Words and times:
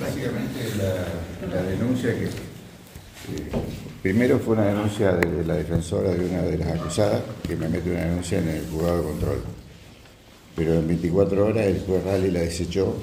básicamente 0.00 0.60
la, 1.50 1.62
denuncia 1.62 2.10
que... 2.10 2.28
primero 4.02 4.38
fue 4.38 4.54
una 4.54 4.66
denuncia 4.66 5.12
de 5.12 5.44
la 5.44 5.56
defensora 5.56 6.10
de 6.10 6.24
una 6.24 6.42
de 6.42 6.58
las 6.58 6.68
acusadas 6.68 7.22
que 7.46 7.56
me 7.56 7.68
mete 7.68 7.90
una 7.90 8.04
denuncia 8.04 8.38
en 8.38 8.48
el 8.48 8.66
juzgado 8.66 8.98
de 8.98 9.02
control. 9.04 9.42
Pero 10.54 10.74
en 10.74 10.86
24 10.86 11.46
horas 11.46 11.66
el 11.66 11.80
juez 11.80 12.04
Rally 12.04 12.30
la 12.30 12.40
desechó 12.40 12.94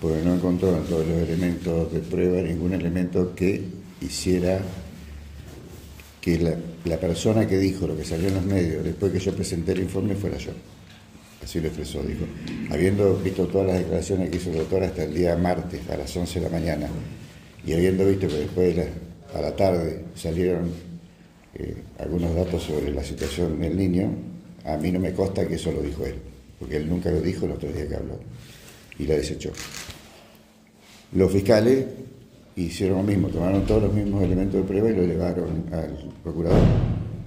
porque 0.00 0.22
no 0.22 0.34
encontró 0.34 0.76
en 0.76 0.84
todos 0.84 1.06
los 1.06 1.18
elementos 1.18 1.92
de 1.92 2.00
prueba 2.00 2.40
ningún 2.40 2.72
elemento 2.72 3.34
que 3.34 3.64
hiciera 4.00 4.60
que 6.20 6.38
la, 6.38 6.54
la, 6.84 6.98
persona 6.98 7.46
que 7.46 7.58
dijo 7.58 7.86
lo 7.86 7.96
que 7.96 8.04
salió 8.04 8.28
en 8.28 8.34
los 8.34 8.44
medios 8.44 8.84
después 8.84 9.12
que 9.12 9.18
yo 9.18 9.34
presenté 9.34 9.72
el 9.72 9.80
informe 9.80 10.14
fuera 10.14 10.36
yo. 10.36 10.52
Así 11.42 11.60
lo 11.60 11.68
expresó, 11.68 12.02
dijo. 12.02 12.24
Habiendo 12.70 13.16
visto 13.16 13.46
todas 13.46 13.68
las 13.68 13.78
declaraciones 13.78 14.30
que 14.30 14.36
hizo 14.36 14.50
el 14.50 14.58
doctor 14.58 14.82
hasta 14.82 15.04
el 15.04 15.14
día 15.14 15.36
martes 15.36 15.88
a 15.88 15.96
las 15.96 16.14
11 16.16 16.40
de 16.40 16.44
la 16.44 16.50
mañana 16.50 16.88
y 17.64 17.72
habiendo 17.72 18.06
visto 18.06 18.28
que 18.28 18.34
después 18.34 18.76
a 19.34 19.40
la 19.40 19.54
tarde 19.54 20.04
salieron 20.14 20.70
eh, 21.54 21.76
algunos 21.98 22.34
datos 22.34 22.62
sobre 22.62 22.92
la 22.92 23.02
situación 23.02 23.60
del 23.60 23.76
niño, 23.76 24.10
a 24.64 24.76
mí 24.76 24.90
no 24.92 25.00
me 25.00 25.12
consta 25.12 25.46
que 25.46 25.54
eso 25.54 25.72
lo 25.72 25.82
dijo 25.82 26.04
él, 26.04 26.16
porque 26.58 26.76
él 26.76 26.88
nunca 26.88 27.10
lo 27.10 27.20
dijo 27.20 27.46
el 27.46 27.52
otro 27.52 27.70
día 27.70 27.88
que 27.88 27.94
habló 27.94 28.18
y 28.98 29.06
la 29.06 29.14
desechó. 29.14 29.50
Los 31.12 31.32
fiscales 31.32 31.86
hicieron 32.56 32.98
lo 32.98 33.02
mismo, 33.04 33.28
tomaron 33.28 33.64
todos 33.64 33.84
los 33.84 33.94
mismos 33.94 34.22
elementos 34.22 34.60
de 34.60 34.66
prueba 34.66 34.90
y 34.90 34.94
lo 34.94 35.02
elevaron 35.02 35.64
al 35.72 36.12
procurador. 36.22 36.60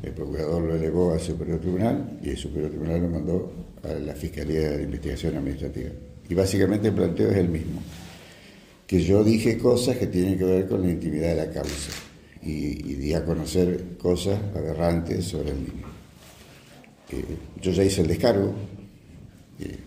El 0.04 0.12
procurador 0.12 0.62
lo 0.64 0.76
elevó 0.76 1.14
al 1.14 1.20
Superior 1.20 1.60
Tribunal 1.60 2.20
y 2.24 2.30
el 2.30 2.38
Superior 2.38 2.70
Tribunal 2.70 3.02
lo 3.02 3.10
mandó 3.10 3.52
a 3.84 3.94
la 3.94 4.14
Fiscalía 4.14 4.72
de 4.72 4.84
Investigación 4.84 5.38
Administrativa. 5.38 5.90
Y 6.30 6.34
básicamente 6.34 6.88
el 6.88 6.94
planteo 6.94 7.30
es 7.30 7.38
el 7.38 7.50
mismo, 7.50 7.82
que 8.88 9.02
yo 9.04 9.24
dije 9.24 9.58
cosas 9.58 9.98
que 9.98 10.08
tienen 10.08 10.38
que 10.38 10.46
ver 10.46 10.68
con 10.68 10.82
la 10.82 10.90
intimidad 10.90 11.30
de 11.30 11.48
la 11.48 11.52
causa 11.52 11.92
y, 12.44 12.76
di 12.96 13.14
a 13.14 13.24
conocer 13.24 13.98
cosas 13.98 14.40
aberrantes 14.56 15.26
sobre 15.26 15.52
el 15.52 15.60
niño. 15.60 15.88
Eh, 17.12 17.38
yo 17.62 17.72
ya 17.72 17.84
hice 17.84 18.02
el 18.02 18.08
descargo, 18.08 18.54
eh, 19.60 19.78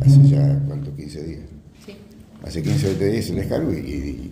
hace 0.00 0.28
ya, 0.28 0.62
¿cuánto? 0.66 0.94
15 0.94 1.24
días. 1.24 1.40
Hace 2.44 2.62
15 2.62 2.86
o 2.86 2.88
20 2.88 3.10
días 3.10 3.30
el 3.30 3.36
descargo 3.36 3.72
y, 3.72 4.30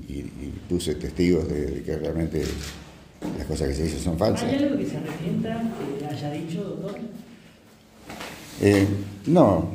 puse 0.69 0.95
testigos 0.95 1.49
de, 1.49 1.83
que 1.83 1.97
realmente 1.97 2.43
las 3.37 3.47
cosas 3.47 3.69
que 3.69 3.75
se 3.75 3.83
dicen 3.85 4.01
son 4.01 4.19
falsas. 4.19 4.49
¿Hay 4.49 4.57
algo 4.57 4.79
que 4.79 4.87
se 4.87 4.97
arrepienta 4.97 5.63
que 5.99 6.07
haya 6.07 6.31
dicho, 6.31 6.63
doctor? 6.63 6.97
Eh, 8.63 8.87
no, 9.27 9.71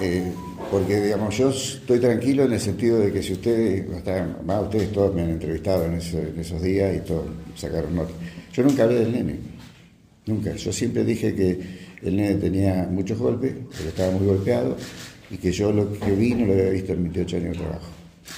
eh, 0.00 0.32
porque 0.70 1.00
digamos, 1.00 1.36
yo 1.36 1.50
estoy 1.50 2.00
tranquilo 2.00 2.44
en 2.44 2.52
el 2.52 2.60
sentido 2.60 2.98
de 2.98 3.12
que 3.12 3.22
si 3.22 3.34
ustedes, 3.34 3.86
más 4.44 4.62
ustedes 4.62 4.92
todos 4.92 5.14
me 5.14 5.22
han 5.22 5.30
entrevistado 5.30 5.84
en, 5.84 5.94
esos 5.94 6.62
días 6.62 6.96
y 6.96 7.00
todos 7.00 7.26
sacaron 7.54 7.94
notas. 7.94 8.16
Yo 8.52 8.62
nunca 8.62 8.84
hablé 8.84 9.00
del 9.00 9.12
nene, 9.12 9.36
nunca. 10.26 10.54
Yo 10.54 10.72
siempre 10.72 11.04
dije 11.04 11.34
que 11.34 11.60
el 12.02 12.16
nene 12.16 12.34
tenía 12.34 12.88
muchos 12.90 13.18
golpes, 13.18 13.52
que 13.70 13.88
estaba 13.88 14.10
muy 14.12 14.26
golpeado 14.26 14.76
y 15.30 15.36
que 15.36 15.52
yo 15.52 15.72
lo 15.72 15.92
que 15.98 16.12
vi 16.12 16.34
no 16.34 16.46
lo 16.46 16.52
había 16.52 16.70
visto 16.70 16.92
en 16.92 17.04
28 17.04 17.36
años 17.36 17.52
de 17.52 17.64
trabajo. 17.64 17.90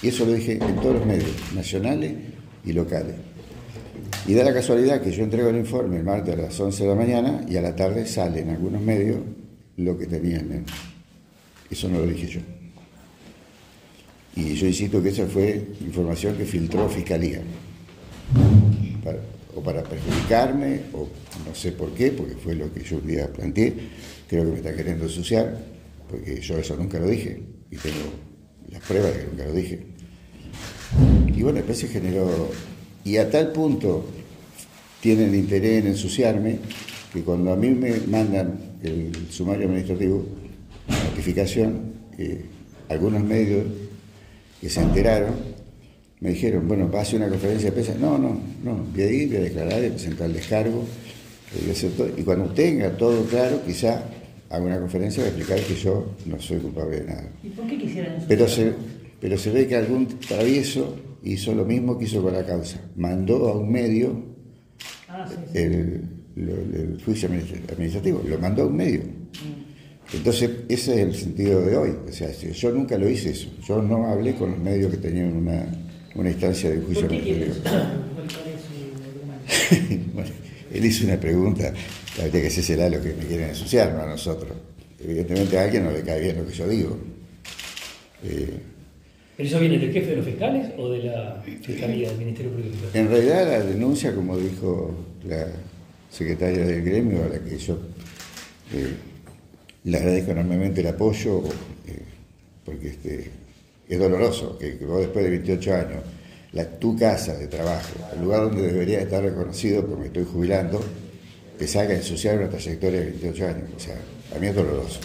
Y 0.02 0.08
eso 0.08 0.26
lo 0.26 0.32
dije 0.32 0.52
en 0.52 0.76
todos 0.76 0.96
los 0.96 1.06
medios, 1.06 1.30
nacionales 1.54 2.12
y 2.64 2.72
locales. 2.72 3.14
Y 4.26 4.34
da 4.34 4.44
la 4.44 4.52
casualidad 4.52 5.00
que 5.00 5.10
yo 5.10 5.24
entrego 5.24 5.48
el 5.48 5.56
informe 5.56 5.96
el 5.96 6.04
martes 6.04 6.34
a 6.34 6.42
las 6.42 6.60
11 6.60 6.82
de 6.82 6.88
la 6.88 6.94
mañana 6.94 7.46
y 7.48 7.56
a 7.56 7.62
la 7.62 7.74
tarde 7.74 8.06
sale 8.06 8.40
en 8.40 8.50
algunos 8.50 8.82
medios 8.82 9.20
lo 9.78 9.96
que 9.96 10.06
tenía 10.06 10.38
el 10.38 10.48
nene. 10.48 10.64
Eso 11.70 11.88
no 11.88 12.00
lo 12.00 12.06
dije 12.06 12.26
yo. 12.26 12.40
Y 14.36 14.54
yo 14.54 14.66
insisto 14.66 15.02
que 15.02 15.08
esa 15.08 15.26
fue 15.26 15.72
información 15.80 16.36
que 16.36 16.44
filtró 16.44 16.88
Fiscalía. 16.88 17.40
o 19.54 19.62
para 19.62 19.82
perjudicarme, 19.82 20.82
o 20.92 21.08
no 21.46 21.54
sé 21.54 21.72
por 21.72 21.92
qué, 21.92 22.12
porque 22.12 22.34
fue 22.34 22.54
lo 22.54 22.72
que 22.72 22.84
yo 22.84 22.98
un 22.98 23.06
día 23.06 23.32
planteé. 23.32 23.74
Creo 24.28 24.44
que 24.44 24.50
me 24.50 24.56
está 24.58 24.74
queriendo 24.74 25.04
ensuciar, 25.04 25.58
porque 26.08 26.40
yo 26.40 26.58
eso 26.58 26.76
nunca 26.76 26.98
lo 26.98 27.08
dije, 27.08 27.42
y 27.70 27.76
tengo 27.76 28.12
las 28.70 28.82
pruebas 28.82 29.14
de 29.14 29.20
que 29.20 29.26
nunca 29.26 29.44
lo 29.46 29.52
dije. 29.52 29.86
Y 31.34 31.42
bueno, 31.42 31.56
después 31.56 31.78
se 31.78 31.88
generó. 31.88 32.50
Y 33.04 33.16
a 33.16 33.30
tal 33.30 33.52
punto 33.52 34.06
tienen 35.00 35.34
interés 35.34 35.84
en 35.84 35.88
ensuciarme 35.88 36.58
que 37.12 37.22
cuando 37.22 37.52
a 37.52 37.56
mí 37.56 37.70
me 37.70 37.98
mandan 38.06 38.67
el 38.82 39.12
sumario 39.30 39.66
administrativo, 39.66 40.24
notificación, 40.88 41.92
algunos 42.88 43.22
medios 43.22 43.64
que 44.60 44.68
se 44.68 44.80
enteraron 44.80 45.34
me 46.20 46.30
dijeron, 46.30 46.66
bueno, 46.66 46.90
pase 46.90 47.16
una 47.16 47.28
conferencia 47.28 47.70
de 47.70 47.72
prensa. 47.72 47.94
No, 47.98 48.18
no, 48.18 48.40
no, 48.64 48.86
voy 48.92 49.02
a 49.02 49.10
ir, 49.10 49.28
voy 49.28 49.36
a 49.36 49.40
declarar, 49.40 49.78
voy 49.78 49.86
a 49.86 49.90
presentar 49.90 50.26
el 50.26 50.32
descargo, 50.34 50.84
y 52.16 52.22
cuando 52.22 52.50
tenga 52.52 52.90
todo 52.96 53.24
claro, 53.24 53.62
quizá 53.64 54.02
haga 54.50 54.64
una 54.64 54.78
conferencia 54.80 55.22
para 55.22 55.36
explicar 55.36 55.64
que 55.66 55.74
yo 55.74 56.14
no 56.26 56.40
soy 56.40 56.58
culpable 56.58 57.00
de 57.00 57.06
nada. 57.06 57.28
¿Y 57.42 57.48
por 57.50 57.66
qué 57.66 57.78
quisieran 57.78 58.24
pero 58.26 58.48
se, 58.48 58.72
pero 59.20 59.38
se 59.38 59.50
ve 59.50 59.66
que 59.66 59.76
algún 59.76 60.06
travieso 60.18 60.96
hizo 61.22 61.54
lo 61.54 61.64
mismo 61.64 61.98
que 61.98 62.04
hizo 62.04 62.22
con 62.22 62.34
la 62.34 62.44
causa. 62.44 62.80
Mandó 62.96 63.48
a 63.48 63.58
un 63.58 63.70
medio 63.70 64.22
ah, 65.08 65.28
El, 65.54 66.02
juicio 67.04 67.28
administrativo, 67.28 68.22
lo 68.26 68.38
mandó 68.38 68.62
a 68.62 68.66
un 68.66 68.76
medio. 68.76 69.00
Mm. 69.00 69.68
Entonces, 70.14 70.50
ese 70.68 70.94
es 70.94 70.98
el 71.00 71.14
sentido 71.14 71.60
de 71.62 71.76
hoy. 71.76 71.90
O 72.08 72.12
sea, 72.12 72.30
yo 72.32 72.70
nunca 72.70 72.96
lo 72.96 73.08
hice 73.08 73.30
eso. 73.30 73.48
Yo 73.66 73.82
no 73.82 74.06
hablé 74.06 74.34
con 74.34 74.52
los 74.52 74.58
medios 74.58 74.90
que 74.90 74.96
tenían 74.96 75.36
una, 75.36 75.66
una 76.14 76.30
instancia 76.30 76.70
de 76.70 76.80
juicio 76.80 77.06
administrativo. 77.06 77.54
bueno, 80.14 80.30
él 80.72 80.84
hizo 80.84 81.04
una 81.04 81.18
pregunta, 81.18 81.72
habría 82.22 82.42
que 82.42 82.50
será 82.50 82.88
lo 82.88 83.02
que 83.02 83.14
me 83.14 83.24
quieren 83.24 83.50
ensuciar, 83.50 83.92
no 83.92 84.02
a 84.02 84.06
nosotros. 84.06 84.52
Evidentemente 85.00 85.58
a 85.58 85.64
alguien 85.64 85.84
no 85.84 85.92
le 85.92 86.02
cae 86.02 86.20
bien 86.20 86.38
lo 86.38 86.46
que 86.46 86.54
yo 86.54 86.68
digo. 86.68 86.98
Eh, 88.24 88.58
¿Pero 89.36 89.48
eso 89.48 89.60
viene 89.60 89.78
del 89.78 89.92
jefe 89.92 90.10
de 90.10 90.16
los 90.16 90.24
fiscales 90.24 90.72
o 90.76 90.90
de 90.90 91.04
la 91.04 91.40
Fiscalía 91.44 92.08
del 92.08 92.18
Ministerio 92.18 92.50
Público? 92.50 92.76
En 92.92 93.08
realidad 93.08 93.46
la 93.46 93.60
denuncia, 93.60 94.12
como 94.12 94.36
dijo 94.36 94.92
la 95.24 95.46
secretaria 96.10 96.64
del 96.64 96.82
gremio, 96.82 97.24
a 97.24 97.28
la 97.28 97.38
que 97.38 97.58
yo 97.58 97.78
eh, 98.72 98.94
le 99.84 99.96
agradezco 99.96 100.32
enormemente 100.32 100.80
el 100.80 100.88
apoyo, 100.88 101.42
eh, 101.86 102.02
porque 102.64 102.88
este, 102.88 103.30
es 103.88 103.98
doloroso 103.98 104.58
que, 104.58 104.74
vos 104.84 105.00
después 105.00 105.24
de 105.24 105.30
28 105.30 105.74
años, 105.74 106.02
la, 106.52 106.64
tu 106.78 106.96
casa 106.96 107.34
de 107.34 107.46
trabajo, 107.46 107.94
el 108.14 108.22
lugar 108.22 108.42
donde 108.42 108.62
debería 108.62 109.00
estar 109.00 109.22
reconocido 109.22 109.84
porque 109.84 110.00
me 110.00 110.06
estoy 110.06 110.24
jubilando, 110.24 110.80
te 111.58 111.66
salga 111.66 111.94
a 111.94 111.96
ensuciar 111.96 112.38
una 112.38 112.48
trayectoria 112.48 113.00
de 113.00 113.06
28 113.06 113.46
años. 113.46 113.70
O 113.76 113.80
sea, 113.80 113.96
a 114.34 114.38
mí 114.38 114.46
es 114.46 114.54
doloroso, 114.54 115.00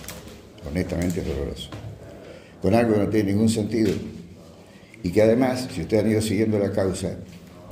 honestamente 0.69 1.22
es 1.22 1.28
doloroso. 1.28 1.69
Con 2.62 2.74
algo 2.75 2.94
que 2.94 3.00
no 3.00 3.09
tiene 3.09 3.31
ningún 3.31 3.50
sentido. 3.50 3.92
Y 5.02 5.12
que 5.12 5.22
además, 5.22 5.68
si 5.74 5.81
ustedes 5.81 6.03
han 6.03 6.12
ido 6.12 6.22
siguiendo 6.22 6.59
la 6.59 6.72
causa, 6.72 7.18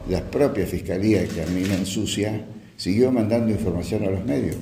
la 0.09 0.21
propia 0.29 0.65
fiscalía 0.65 1.25
que 1.25 1.41
a 1.41 1.45
mí 1.45 1.61
me 1.61 1.75
ensucia, 1.75 2.45
siguió 2.81 3.11
mandando 3.11 3.51
información 3.51 4.05
a 4.05 4.09
los 4.09 4.25
medios 4.25 4.57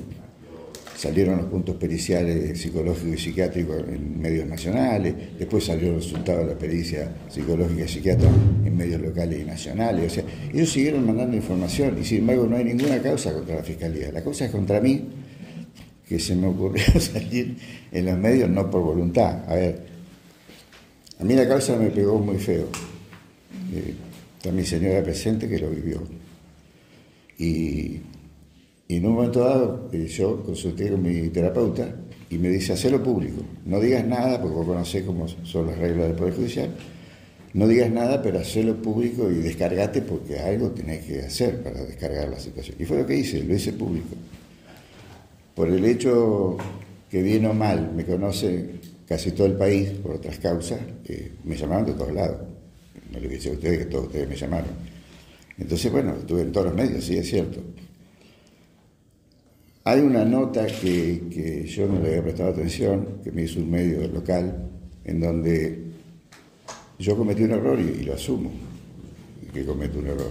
salieron 0.99 1.37
los 1.37 1.45
puntos 1.45 1.77
periciales 1.77 2.59
psicológicos 2.59 3.13
y 3.13 3.17
psiquiátricos 3.17 3.87
en 3.87 4.19
medios 4.19 4.45
nacionales, 4.45 5.15
después 5.39 5.63
salió 5.63 5.91
el 5.91 5.95
resultado 5.95 6.39
de 6.39 6.47
la 6.47 6.59
pericia 6.59 7.09
psicológica 7.29 7.85
y 7.85 7.87
psiquiátrica 7.87 8.29
en 8.65 8.75
medios 8.75 9.01
locales 9.01 9.39
y 9.39 9.45
nacionales. 9.45 10.11
O 10.11 10.15
sea, 10.15 10.25
ellos 10.53 10.69
siguieron 10.69 11.05
mandando 11.05 11.37
información 11.37 11.97
y 12.01 12.03
sin 12.03 12.17
embargo 12.17 12.47
no 12.47 12.57
hay 12.57 12.65
ninguna 12.65 13.01
causa 13.01 13.31
contra 13.31 13.55
la 13.55 13.63
Fiscalía. 13.63 14.11
La 14.11 14.21
causa 14.21 14.43
es 14.43 14.51
contra 14.51 14.81
mí, 14.81 15.07
que 16.05 16.19
se 16.19 16.35
me 16.35 16.47
ocurrió 16.47 16.83
salir 16.99 17.55
en 17.93 18.05
los 18.05 18.17
medios 18.17 18.49
no 18.49 18.69
por 18.69 18.81
voluntad. 18.81 19.49
A 19.49 19.55
ver, 19.55 19.85
a 21.17 21.23
mí 21.23 21.33
la 21.33 21.47
causa 21.47 21.77
me 21.77 21.91
pegó 21.91 22.19
muy 22.19 22.39
feo. 22.39 22.67
Eh, 23.73 23.93
está 24.35 24.51
mi 24.51 24.65
señora 24.65 25.01
presente 25.01 25.47
que 25.47 25.59
lo 25.59 25.69
vivió. 25.69 26.03
Y 27.37 28.01
y 28.89 28.95
en 28.95 29.05
un 29.05 29.13
momento 29.13 29.41
dado 29.41 29.87
eh, 29.93 30.07
yo 30.07 30.43
consulté 30.43 30.89
con 30.89 31.03
mi 31.03 31.29
terapeuta 31.29 31.95
y 32.27 32.39
me 32.39 32.49
dice, 32.49 32.73
hacelo 32.73 33.01
público, 33.01 33.43
no 33.65 33.79
digas 33.79 34.03
nada, 34.03 34.41
porque 34.41 34.55
vos 34.55 34.65
conocés 34.65 35.03
cómo 35.03 35.27
son 35.27 35.67
las 35.67 35.77
reglas 35.77 36.07
del 36.07 36.15
Poder 36.15 36.33
Judicial, 36.33 36.71
no 37.53 37.67
digas 37.67 37.91
nada, 37.91 38.19
pero 38.21 38.39
hacelo 38.39 38.81
público 38.81 39.29
y 39.29 39.35
descargate 39.35 40.01
porque 40.01 40.39
algo 40.39 40.71
tenés 40.71 41.05
que 41.05 41.21
hacer 41.21 41.61
para 41.61 41.83
descargar 41.83 42.29
la 42.29 42.39
situación. 42.39 42.77
Y 42.79 42.85
fue 42.85 42.97
lo 42.97 43.05
que 43.05 43.15
hice, 43.15 43.43
lo 43.43 43.53
hice 43.53 43.73
público. 43.73 44.15
Por 45.53 45.69
el 45.69 45.85
hecho 45.85 46.57
que 47.11 47.21
bien 47.21 47.45
o 47.45 47.53
mal 47.53 47.91
me 47.95 48.05
conoce 48.05 48.71
casi 49.07 49.31
todo 49.31 49.45
el 49.45 49.53
país 49.53 49.89
por 50.01 50.15
otras 50.15 50.39
causas, 50.39 50.79
eh, 51.05 51.33
me 51.43 51.55
llamaron 51.55 51.85
de 51.85 51.93
todos 51.93 52.13
lados. 52.13 52.39
No 53.11 53.19
le 53.19 53.27
dije 53.27 53.49
a 53.49 53.53
ustedes 53.53 53.77
que 53.79 53.85
todos 53.85 54.07
ustedes 54.07 54.27
me 54.27 54.35
llamaron. 54.35 54.69
Entonces, 55.59 55.91
bueno, 55.91 56.15
estuve 56.19 56.41
en 56.41 56.51
todos 56.51 56.67
los 56.67 56.75
medios, 56.75 57.03
sí, 57.03 57.17
es 57.17 57.29
cierto. 57.29 57.61
Hay 59.89 60.01
una 60.01 60.23
nota 60.23 60.67
que, 60.67 61.65
yo 61.67 61.87
no 61.87 61.99
le 61.99 62.09
había 62.09 62.21
prestado 62.21 62.51
atención, 62.51 63.21
que 63.23 63.31
me 63.31 63.41
hizo 63.41 63.59
un 63.59 63.71
medio 63.71 64.07
local, 64.07 64.69
en 65.03 65.19
donde 65.19 65.79
yo 66.99 67.17
cometí 67.17 67.41
un 67.41 67.53
error 67.53 67.79
y, 67.79 68.03
lo 68.03 68.13
asumo, 68.13 68.51
que 69.51 69.65
cometo 69.65 69.97
un 69.97 70.05
error. 70.05 70.29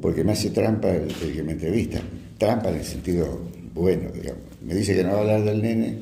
Porque 0.00 0.24
me 0.24 0.32
hace 0.32 0.48
trampa 0.48 0.92
el, 0.92 1.12
que 1.12 1.42
me 1.42 1.52
entrevista. 1.52 2.00
Trampa 2.38 2.70
en 2.70 2.76
el 2.76 2.84
sentido 2.84 3.38
bueno, 3.74 4.10
digamos. 4.10 4.44
Me 4.62 4.74
dice 4.74 4.96
que 4.96 5.04
no 5.04 5.10
va 5.10 5.18
a 5.18 5.20
hablar 5.20 5.44
del 5.44 5.60
nene 5.60 5.98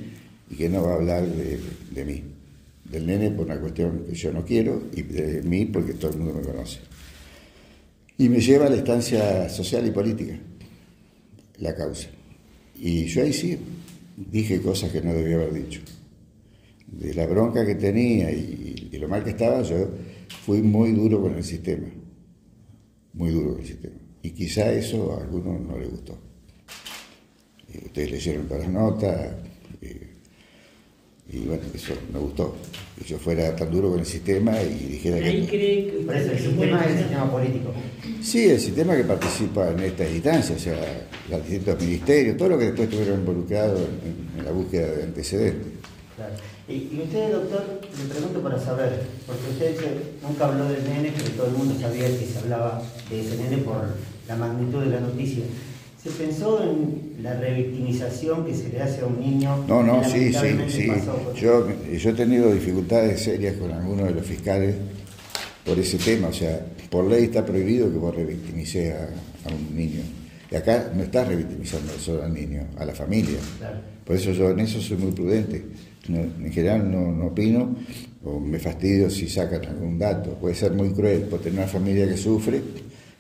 y 0.49 0.55
que 0.55 0.69
no 0.69 0.85
va 0.85 0.93
a 0.93 0.95
hablar 0.95 1.27
de, 1.27 2.05
mí. 2.05 2.23
Del 2.85 3.09
nene 3.09 3.33
por 3.33 3.47
una 3.47 3.59
cuestión 3.59 4.05
que 4.09 4.15
yo 4.15 4.33
no 4.33 4.45
quiero 4.45 4.85
y 4.95 5.03
de 5.03 5.43
mí 5.43 5.65
porque 5.65 5.95
todo 5.95 6.13
el 6.13 6.19
mundo 6.19 6.35
me 6.35 6.43
conoce. 6.43 6.79
Y 8.19 8.29
me 8.29 8.39
lleva 8.39 8.67
a 8.67 8.71
la 8.71 8.77
estancia 8.77 9.49
social 9.49 9.85
y 9.85 9.91
política, 9.91 10.39
la 11.59 11.75
causa. 11.75 12.09
Y 12.77 13.07
yo 13.07 13.23
ahí 13.23 13.33
sí 13.33 13.59
dije 14.17 14.61
cosas 14.61 14.91
que 14.91 15.01
no 15.01 15.13
debía 15.13 15.37
haber 15.37 15.55
dicho 15.55 15.81
de 16.99 17.15
la 17.15 17.27
bronca 17.27 17.65
que 17.65 17.75
tenía 17.75 18.31
y, 18.31 18.91
lo 18.99 19.09
mal 19.09 19.25
que 19.25 19.31
estaba, 19.31 19.63
yo 19.63 19.89
fui 20.47 20.63
muy 20.63 20.93
duro 20.93 21.21
con 21.21 21.35
el 21.35 21.45
sistema. 21.45 21.89
Muy 23.13 23.31
duro 23.31 23.53
con 23.53 23.61
el 23.61 23.67
sistema. 23.67 23.97
Y 24.23 24.31
quizá 24.31 24.73
eso 24.73 25.13
a 25.13 25.23
algunos 25.23 25.61
no 25.61 25.79
les 25.79 25.91
gustó. 25.91 26.17
Eh, 27.73 27.83
ustedes 27.87 28.13
leyeron 28.13 28.47
todas 28.47 28.63
las 28.63 28.73
notas 28.73 29.33
eh, 29.83 30.14
y 31.31 31.39
bueno, 31.41 31.63
eso 31.75 31.95
me 32.13 32.19
gustó. 32.19 32.55
Que 32.99 33.05
yo 33.05 33.19
fuera 33.19 33.57
tan 33.57 33.71
duro 33.71 33.91
con 33.91 34.01
el 34.01 34.07
sistema 34.07 34.61
y 34.63 34.87
dijera 34.93 35.19
que... 35.19 35.25
¿Ahí 35.25 35.47
cree 35.47 35.87
que 35.87 36.05
Por 36.07 36.17
eso, 36.17 36.33
el 36.33 36.39
sistema 36.39 36.85
es 36.85 36.91
el 36.93 36.99
sistema 36.99 37.31
político. 37.31 37.73
Sí, 38.23 38.49
el 38.51 38.61
sistema 38.61 38.97
que 38.97 39.05
participa 39.05 39.71
en 39.71 39.81
esta 39.81 40.09
instancia, 40.09 40.55
o 40.55 40.59
sea, 40.59 41.09
los 41.31 41.41
distintos 41.41 41.81
ministerios, 41.81 42.37
todo 42.37 42.51
lo 42.51 42.59
que 42.59 42.67
después 42.67 42.89
estuvieron 42.89 43.21
involucrados 43.21 43.81
en 44.39 44.45
la 44.45 44.53
búsqueda 44.53 44.87
de 44.87 45.03
antecedentes. 45.05 45.73
Y, 46.69 47.01
usted, 47.03 47.33
doctor, 47.33 47.81
le 47.83 48.15
pregunto 48.15 48.41
para 48.41 48.59
saber, 48.59 49.03
porque 49.27 49.51
usted 49.51 49.77
nunca 50.23 50.47
habló 50.47 50.67
del 50.67 50.85
nene, 50.85 51.13
pero 51.17 51.31
todo 51.31 51.47
el 51.49 51.53
mundo 51.53 51.75
sabía 51.79 52.07
que 52.07 52.27
se 52.27 52.39
hablaba 52.39 52.83
de 53.11 53.21
ese 53.21 53.37
nene 53.37 53.59
por 53.59 53.85
la 54.29 54.37
magnitud 54.37 54.81
de 54.83 54.91
la 54.91 55.01
noticia. 55.01 55.45
¿Se 56.05 56.11
pensó 56.11 56.63
en 56.63 57.23
la 57.23 57.35
revictimización 57.41 58.45
que 58.45 58.55
se 58.55 58.69
le 58.69 58.83
hace 58.83 59.01
a 59.01 59.07
un 59.07 59.19
niño? 59.19 59.65
No, 59.67 59.83
no, 59.83 60.05
sí, 60.05 60.33
sí, 60.33 60.49
sí. 60.69 60.89
Yo, 61.41 61.67
yo 61.91 62.11
he 62.11 62.13
tenido 62.13 62.53
dificultades 62.53 63.23
serias 63.23 63.57
con 63.57 63.73
algunos 63.73 64.09
de 64.09 64.15
los 64.15 64.27
fiscales 64.27 64.77
por 65.65 65.79
ese 65.79 65.97
tema. 65.97 66.29
O 66.29 66.33
sea, 66.33 66.61
por 66.91 67.07
ley 67.07 67.25
está 67.25 67.45
prohibido 67.45 67.91
que 67.91 67.97
vos 67.97 68.15
revictimices 68.15 68.95
a, 68.95 69.49
un 69.49 69.75
niño. 69.75 70.03
Y 70.51 70.55
acá 70.55 70.93
no 70.95 71.03
estás 71.03 71.27
revictimizando 71.27 71.93
solo 71.99 72.23
al 72.23 72.35
niño, 72.35 72.67
a 72.77 72.85
la 72.85 72.93
familia. 72.93 73.39
Por 74.05 74.17
eso 74.17 74.33
yo 74.33 74.51
en 74.51 74.61
eso 74.61 74.83
soy 74.83 74.99
muy 74.99 75.13
prudente 75.13 75.65
en 76.09 76.53
general 76.53 76.91
no, 76.91 77.27
opino 77.27 77.77
o 78.25 78.41
me 78.41 78.59
fastidio 78.59 79.11
si 79.11 79.29
sacan 79.29 79.65
algún 79.67 79.99
dato. 79.99 80.35
Puede 80.35 80.55
ser 80.55 80.73
muy 80.73 80.91
cruel 80.91 81.23
por 81.23 81.41
tener 81.41 81.61
una 81.61 81.69
familia 81.69 82.09
que 82.09 82.17
sufre 82.17 82.61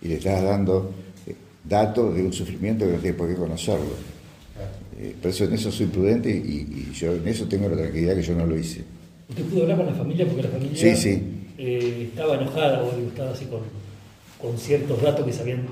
y 0.02 0.08
le 0.08 0.14
estás 0.16 0.42
dando 0.42 0.92
datos 1.64 2.14
de 2.14 2.22
un 2.22 2.32
sufrimiento 2.32 2.86
que 2.86 2.92
no 2.92 2.98
tiene 2.98 3.16
por 3.16 3.28
qué 3.28 3.34
conocerlo. 3.34 4.14
Eh, 4.98 5.14
por 5.20 5.30
eso 5.30 5.44
en 5.44 5.54
eso 5.54 5.72
soy 5.72 5.86
prudente 5.86 6.30
y, 6.30 6.92
yo 6.94 7.14
en 7.14 7.26
eso 7.26 7.46
tengo 7.46 7.68
la 7.68 7.76
tranquilidad 7.76 8.14
que 8.14 8.22
yo 8.22 8.34
no 8.34 8.46
lo 8.46 8.56
hice. 8.56 8.82
¿Usted 9.28 9.42
pudo 9.44 9.62
hablar 9.62 9.78
con 9.78 9.86
la 9.86 9.94
familia? 9.94 10.26
Porque 10.26 10.42
la 10.42 10.48
familia 10.50 10.76
sí, 10.76 10.96
sí. 10.96 11.22
Eh, 11.58 12.08
estaba 12.10 12.34
enojada 12.34 12.82
o 12.82 12.90
estaba 12.98 13.30
así 13.30 13.46
con, 13.46 13.60
con, 14.40 14.58
ciertos 14.58 15.00
datos 15.02 15.24
que 15.24 15.32
se 15.32 15.42
habían 15.42 15.66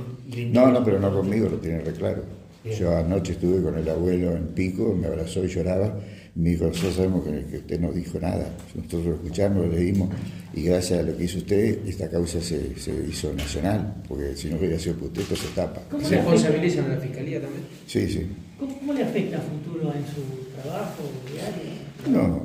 No, 0.53 0.71
no, 0.71 0.85
pero 0.85 0.99
no 0.99 1.13
conmigo, 1.13 1.49
lo 1.49 1.59
tiene 1.59 1.81
re 1.81 1.93
claro. 1.93 2.23
Yo 2.65 2.97
anoche 2.97 3.33
estuve 3.33 3.61
con 3.61 3.77
el 3.77 3.89
abuelo 3.89 4.33
en 4.33 4.49
Pico, 4.49 4.95
me 4.95 5.09
abrazó 5.09 5.45
y 5.45 5.49
lloraba 5.49 5.99
me 6.35 6.51
dijo, 6.51 6.67
nosotros 6.67 6.95
sabemos 6.95 7.25
que, 7.25 7.57
usted 7.59 7.81
no 7.81 7.93
dijo 7.93 8.19
nada, 8.19 8.57
nosotros 8.75 9.05
lo 9.05 9.15
escuchamos, 9.17 9.67
lo 9.67 9.73
leímos, 9.73 10.09
y 10.55 10.63
gracias 10.63 11.01
a 11.01 11.03
lo 11.03 11.17
que 11.17 11.25
hizo 11.25 11.39
usted, 11.39 11.87
esta 11.87 12.09
causa 12.09 12.41
se, 12.41 12.73
hizo 13.09 13.33
nacional, 13.35 14.03
porque 14.09 14.35
si 14.35 14.49
no 14.49 14.57
hubiera 14.57 14.79
sido 14.79 14.97
por 14.97 15.09
usted, 15.09 15.23
se 15.37 15.49
tapa. 15.49 15.83
¿Cómo 15.91 16.07
¿Se 16.07 16.17
responsabilizan 16.17 16.87
a 16.87 16.95
la 16.95 17.01
Fiscalía 17.01 17.41
también? 17.41 17.65
Sí, 17.87 18.09
sí. 18.09 18.27
¿Cómo, 18.59 18.93
le 18.95 19.03
afecta 19.03 19.39
a 19.39 19.41
futuro 19.41 19.93
en 19.93 20.05
su 20.07 20.63
trabajo 20.63 21.03
diario? 21.31 22.19
No, 22.19 22.43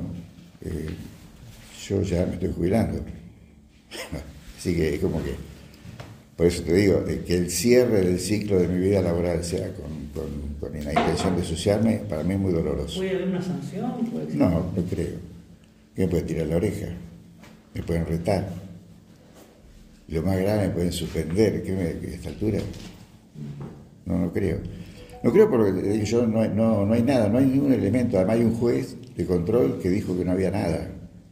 eh, 0.62 0.90
yo 1.88 2.02
ya 2.02 2.26
me 2.26 2.34
estoy 2.34 2.52
jubilando, 2.52 3.00
así 4.58 4.74
que 4.74 4.94
es 4.94 5.00
como 5.00 5.22
que 5.24 5.34
por 6.38 6.46
eso 6.46 6.62
te 6.62 6.72
digo, 6.72 7.04
que 7.04 7.36
el 7.36 7.50
cierre 7.50 8.00
del 8.00 8.20
ciclo 8.20 8.60
de 8.60 8.68
mi 8.68 8.78
vida 8.78 9.02
laboral 9.02 9.42
sea 9.42 9.72
con, 9.72 9.90
con, 10.14 10.72
la 10.72 10.92
intención 10.92 11.34
de 11.34 11.40
ensuciarme, 11.40 11.96
para 12.08 12.22
mí 12.22 12.34
es 12.34 12.38
muy 12.38 12.52
doloroso. 12.52 13.00
¿Puede 13.00 13.16
haber 13.16 13.26
una 13.26 13.42
sanción? 13.42 13.92
no, 14.34 14.48
no 14.48 14.82
creo. 14.88 15.16
¿Qué 15.96 16.02
me 16.02 16.08
puede 16.08 16.22
tirar 16.22 16.46
la 16.46 16.56
oreja? 16.58 16.86
Me 17.74 17.82
pueden 17.82 18.06
retar. 18.06 18.48
Lo 20.06 20.22
más 20.22 20.38
grave 20.38 20.68
me 20.68 20.74
pueden 20.74 20.92
suspender. 20.92 21.60
¿Qué 21.64 21.72
me, 21.72 21.82
a 21.82 22.14
esta 22.14 22.28
altura? 22.28 22.60
No, 24.06 24.18
no 24.18 24.32
creo. 24.32 24.58
No 25.24 25.32
creo 25.32 25.50
porque 25.50 26.04
yo 26.04 26.24
no, 26.24 26.46
no, 26.46 26.86
no 26.86 26.94
hay 26.94 27.02
nada, 27.02 27.28
no 27.28 27.38
hay 27.38 27.46
ningún 27.46 27.72
elemento. 27.72 28.16
Además 28.16 28.36
hay 28.36 28.44
un 28.44 28.54
juez 28.54 28.94
de 29.16 29.26
control 29.26 29.80
que 29.82 29.90
dijo 29.90 30.16
que 30.16 30.24
no 30.24 30.30
había 30.30 30.52
nada. 30.52 30.88